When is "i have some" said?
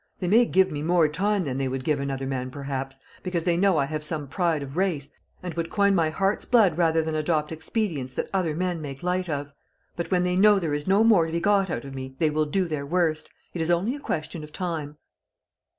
3.77-4.27